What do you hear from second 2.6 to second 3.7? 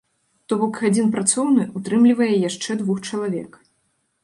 двух чалавек.